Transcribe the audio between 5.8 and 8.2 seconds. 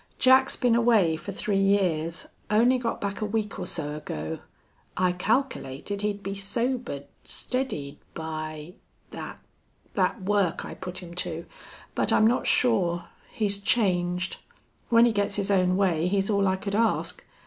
he'd be sobered, steadied,